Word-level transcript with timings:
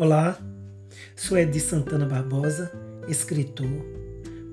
Olá, 0.00 0.38
sou 1.16 1.36
Edi 1.36 1.58
Santana 1.58 2.06
Barbosa, 2.06 2.70
escritor, 3.08 3.84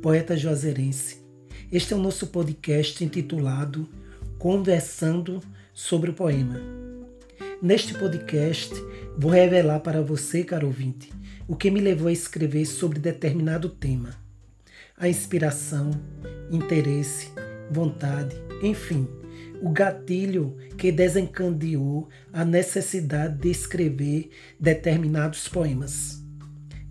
poeta 0.02 0.36
juazeirense. 0.36 1.24
Este 1.72 1.94
é 1.94 1.96
o 1.96 2.00
nosso 2.00 2.26
podcast 2.26 3.04
intitulado 3.04 3.88
Conversando 4.40 5.40
sobre 5.72 6.10
o 6.10 6.14
Poema. 6.16 6.60
Neste 7.62 7.94
podcast, 7.94 8.74
vou 9.16 9.30
revelar 9.30 9.82
para 9.82 10.02
você, 10.02 10.44
caro 10.44 10.66
ouvinte, 10.66 11.14
o 11.48 11.56
que 11.56 11.70
me 11.70 11.80
levou 11.80 12.08
a 12.08 12.12
escrever 12.12 12.66
sobre 12.66 12.98
determinado 12.98 13.70
tema. 13.70 14.16
A 14.98 15.08
inspiração, 15.08 15.92
interesse, 16.50 17.30
vontade, 17.70 18.36
enfim, 18.64 19.08
o 19.62 19.70
gatilho 19.70 20.58
que 20.78 20.92
desencadeou 20.92 22.10
a 22.32 22.44
necessidade 22.44 23.40
de 23.40 23.50
escrever 23.50 24.30
determinados 24.60 25.48
poemas. 25.48 26.24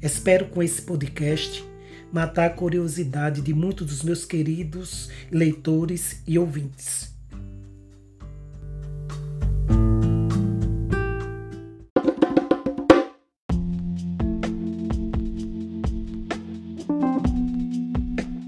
Espero 0.00 0.46
com 0.46 0.62
esse 0.62 0.82
podcast 0.82 1.64
matar 2.12 2.46
a 2.46 2.50
curiosidade 2.50 3.40
de 3.40 3.52
muitos 3.52 3.88
dos 3.88 4.02
meus 4.02 4.24
queridos 4.24 5.10
leitores 5.30 6.22
e 6.26 6.38
ouvintes. 6.38 7.12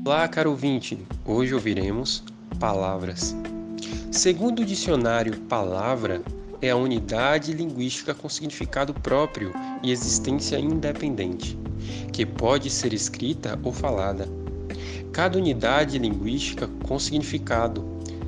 Olá, 0.05 0.29
caro 0.29 0.51
ouvinte! 0.51 0.97
Hoje 1.25 1.53
ouviremos 1.53 2.23
palavras. 2.61 3.35
Segundo 4.17 4.63
o 4.63 4.65
dicionário, 4.65 5.37
palavra 5.43 6.23
é 6.63 6.71
a 6.71 6.77
unidade 6.77 7.53
linguística 7.53 8.15
com 8.15 8.31
significado 8.31 8.95
próprio 8.95 9.53
e 9.83 9.93
existência 9.93 10.59
independente, 10.59 11.57
que 12.15 12.25
pode 12.25 12.71
ser 12.71 12.95
escrita 12.95 13.61
ou 13.63 13.75
falada. 13.75 14.27
Cada 15.13 15.37
unidade 15.37 15.99
linguística 15.99 16.67
com 16.89 16.99
significado, 16.99 17.85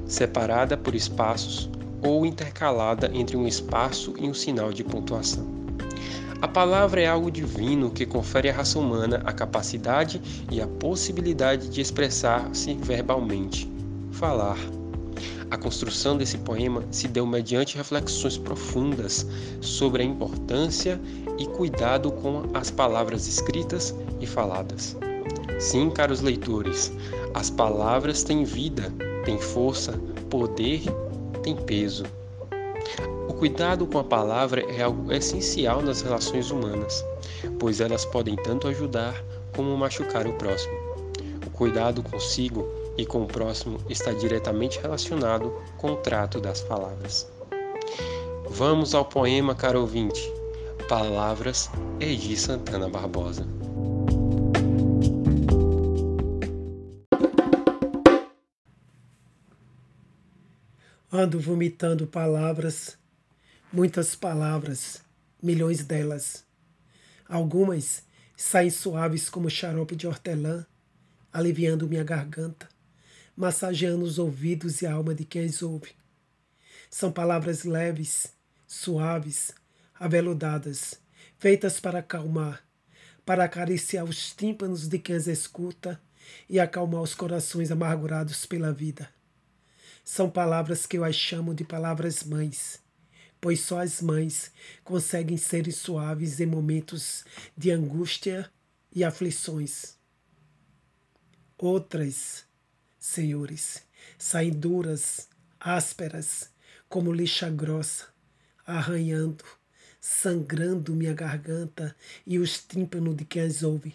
separada 0.07 0.77
por 0.77 0.95
espaços 0.95 1.71
ou 2.03 2.27
intercalada 2.27 3.11
entre 3.15 3.39
um 3.39 3.47
espaço 3.47 4.13
e 4.19 4.29
um 4.29 4.35
sinal 4.35 4.75
de 4.75 4.85
pontuação. 4.85 5.49
A 6.43 6.47
palavra 6.47 7.01
é 7.01 7.07
algo 7.07 7.31
divino 7.31 7.91
que 7.91 8.05
confere 8.05 8.51
à 8.51 8.53
raça 8.53 8.79
humana 8.79 9.23
a 9.25 9.33
capacidade 9.33 10.21
e 10.53 10.61
a 10.61 10.67
possibilidade 10.67 11.71
de 11.71 11.81
expressar-se 11.81 12.75
verbalmente, 12.75 13.67
falar. 14.13 14.78
A 15.51 15.57
construção 15.57 16.17
desse 16.17 16.39
poema 16.39 16.85
se 16.91 17.09
deu 17.09 17.27
mediante 17.27 17.77
reflexões 17.77 18.37
profundas 18.37 19.27
sobre 19.61 20.03
a 20.03 20.07
importância 20.07 21.01
e 21.39 21.47
cuidado 21.47 22.11
com 22.13 22.43
as 22.55 22.71
palavras 22.71 23.27
escritas 23.27 23.95
e 24.21 24.27
faladas. 24.27 24.97
Sim, 25.59 25.91
caros 25.91 26.21
leitores, 26.21 26.93
as 27.35 27.51
palavras 27.51 28.23
têm 28.23 28.45
vida, 28.45 28.93
têm 29.25 29.39
força, 29.39 29.93
poder, 30.31 30.83
têm 31.43 31.57
peso. 31.57 32.05
O 33.29 33.35
cuidado 33.35 33.87
com 33.87 33.99
a 33.99 34.05
palavra 34.05 34.63
é 34.73 34.83
algo 34.83 35.13
essencial 35.13 35.83
nas 35.83 36.01
relações 36.01 36.51
humanas, 36.51 37.05
pois 37.59 37.81
elas 37.81 38.05
podem 38.05 38.37
tanto 38.37 38.69
ajudar 38.69 39.23
como 39.55 39.77
machucar 39.77 40.27
o 40.27 40.33
próximo. 40.35 40.75
O 41.47 41.51
cuidado 41.51 42.03
consigo 42.03 42.67
e 42.99 43.07
com 43.07 43.23
o 43.23 43.27
próximo 43.27 43.81
está 43.89 44.13
diretamente 44.13 44.81
relacionado 44.81 45.51
com 45.77 45.93
o 45.93 45.97
trato 45.97 46.41
das 46.41 46.61
palavras. 46.61 47.31
Vamos 48.51 48.93
ao 48.93 49.05
poema, 49.05 49.55
caro 49.55 49.81
ouvinte. 49.81 50.21
Palavras 50.89 51.71
Edi 52.01 52.37
Santana 52.37 52.89
Barbosa. 52.89 53.47
Ando 61.11 61.41
vomitando 61.41 62.07
palavras, 62.07 62.99
muitas 63.73 64.15
palavras, 64.15 65.03
milhões 65.43 65.85
delas. 65.85 66.45
Algumas 67.29 68.03
saem 68.37 68.71
suaves 68.71 69.31
como 69.31 69.49
xarope 69.49 69.97
de 69.97 70.07
hortelã, 70.07 70.67
aliviando 71.33 71.89
minha 71.89 72.05
garganta 72.05 72.69
massageando 73.39 74.05
os 74.05 74.19
ouvidos 74.19 74.83
e 74.83 74.87
a 74.87 74.93
alma 74.93 75.15
de 75.15 75.25
quem 75.25 75.45
as 75.45 75.63
ouve. 75.63 75.93
São 76.91 77.13
palavras 77.13 77.63
leves, 77.63 78.33
suaves, 78.67 79.53
aveludadas, 79.95 81.01
feitas 81.39 81.79
para 81.79 82.01
acalmar, 82.01 82.65
para 83.25 83.45
acariciar 83.45 84.05
os 84.05 84.35
tímpanos 84.35 84.89
de 84.89 84.99
quem 84.99 85.15
as 85.15 85.29
escuta 85.29 86.01
e 86.51 86.59
acalmar 86.59 87.01
os 87.01 87.15
corações 87.15 87.71
amargurados 87.71 88.45
pela 88.45 88.73
vida. 88.73 89.09
São 90.03 90.29
palavras 90.29 90.85
que 90.85 90.99
eu 90.99 91.05
as 91.05 91.15
chamo 91.15 91.55
de 91.55 91.63
palavras 91.63 92.25
mães, 92.25 92.81
pois 93.41 93.61
só 93.61 93.79
as 93.79 94.03
mães 94.03 94.51
conseguem 94.83 95.37
ser 95.37 95.71
suaves 95.71 96.41
em 96.41 96.47
momentos 96.47 97.25
de 97.57 97.71
angústia 97.71 98.51
e 98.93 99.05
aflições. 99.05 99.97
Outras 101.57 102.48
senhores, 102.99 103.83
saem 104.19 104.51
duras, 104.51 105.29
ásperas, 105.61 106.51
como 106.89 107.13
lixa 107.13 107.49
grossa, 107.51 108.07
arranhando, 108.67 109.45
sangrando 110.01 110.95
minha 110.95 111.13
garganta 111.13 111.95
e 112.27 112.39
os 112.39 112.59
tímpanos 112.63 113.17
de 113.17 113.25
quem 113.25 113.43
as 113.43 113.63
ouve. 113.63 113.95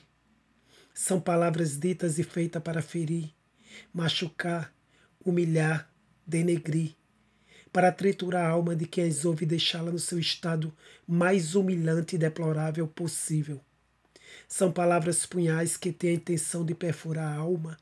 São 0.94 1.20
palavras 1.20 1.78
ditas 1.78 2.20
e 2.20 2.24
feitas 2.24 2.62
para 2.62 2.82
ferir, 2.82 3.34
machucar, 3.94 4.74
humilhar, 5.26 5.92
denegrir, 6.26 6.96
para 7.72 7.92
triturar 7.92 8.46
a 8.46 8.50
alma 8.50 8.76
de 8.76 8.86
quem 8.86 9.06
as 9.06 9.26
ouve 9.26 9.46
e 9.46 9.48
deixá-la 9.48 9.92
no 9.92 9.98
seu 9.98 10.20
estado 10.20 10.72
mais 11.08 11.56
humilhante 11.56 12.16
e 12.16 12.20
deplorável 12.20 12.88
possível. 12.88 13.60
São 14.48 14.72
palavras 14.72 15.26
punhais 15.26 15.78
que 15.78 15.92
têm 15.92 16.12
a 16.12 16.16
intenção 16.16 16.64
de 16.64 16.76
perfurar 16.76 17.34
a 17.34 17.38
alma 17.38 17.78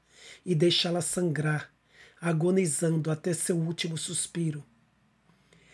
e 0.46 0.56
deixá-la 0.56 1.02
sangrar, 1.02 1.72
agonizando 2.20 3.10
até 3.10 3.34
seu 3.34 3.58
último 3.58 3.98
suspiro. 3.98 4.64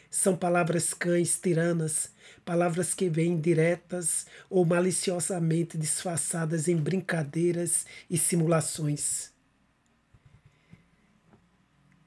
São 0.09 0.35
palavras 0.35 0.93
cães 0.93 1.37
tiranas, 1.39 2.11
palavras 2.45 2.93
que 2.93 3.09
vêm 3.09 3.39
diretas 3.39 4.25
ou 4.49 4.65
maliciosamente 4.65 5.77
disfarçadas 5.77 6.67
em 6.67 6.77
brincadeiras 6.77 7.85
e 8.09 8.17
simulações. 8.17 9.31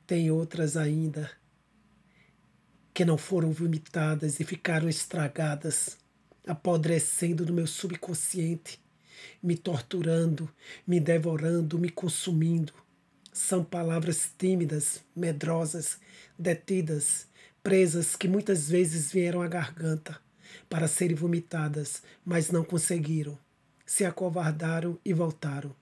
Tem 0.07 0.31
outras 0.31 0.77
ainda 0.77 1.31
que 2.93 3.05
não 3.05 3.17
foram 3.17 3.53
vomitadas 3.53 4.41
e 4.41 4.45
ficaram 4.45 4.89
estragadas, 4.89 5.97
apodrecendo 6.47 7.47
no 7.47 7.53
meu 7.53 7.67
subconsciente 7.67 8.81
me 9.43 9.57
torturando, 9.57 10.49
me 10.87 11.01
devorando, 11.01 11.79
me 11.79 11.89
consumindo. 11.89 12.73
São 13.33 13.63
palavras 13.63 14.31
tímidas, 14.37 15.03
medrosas, 15.15 15.99
detidas, 16.39 17.27
presas 17.63 18.17
que 18.17 18.29
muitas 18.29 18.69
vezes 18.69 19.13
vieram 19.13 19.43
à 19.43 19.49
garganta 19.49 20.19
para 20.69 20.89
serem 20.89 21.17
vomitadas, 21.17 22.03
mas 22.25 22.51
não 22.51 22.65
conseguiram. 22.65 23.39
Se 23.87 24.05
acovardaram 24.05 24.99
e 25.05 25.13
voltaram. 25.13 25.75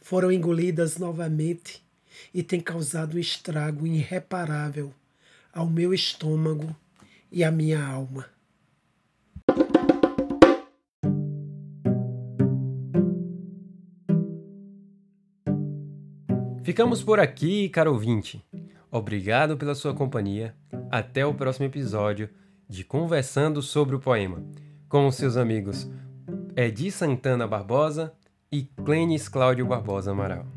Foram 0.00 0.30
engolidas 0.30 0.98
novamente 0.98 1.84
e 2.32 2.42
têm 2.42 2.60
causado 2.60 3.16
um 3.16 3.20
estrago 3.20 3.86
irreparável 3.86 4.92
ao 5.52 5.68
meu 5.68 5.94
estômago 5.94 6.74
e 7.30 7.42
à 7.42 7.50
minha 7.50 7.84
alma. 7.84 8.35
Ficamos 16.66 17.00
por 17.00 17.20
aqui, 17.20 17.68
caro 17.68 17.92
ouvinte. 17.92 18.44
Obrigado 18.90 19.56
pela 19.56 19.72
sua 19.72 19.94
companhia. 19.94 20.52
Até 20.90 21.24
o 21.24 21.32
próximo 21.32 21.64
episódio 21.64 22.28
de 22.68 22.82
Conversando 22.82 23.62
sobre 23.62 23.94
o 23.94 24.00
Poema, 24.00 24.44
com 24.88 25.08
seus 25.12 25.36
amigos 25.36 25.88
Edi 26.56 26.90
Santana 26.90 27.46
Barbosa 27.46 28.12
e 28.50 28.64
Clênis 28.84 29.28
Cláudio 29.28 29.64
Barbosa 29.64 30.10
Amaral. 30.10 30.55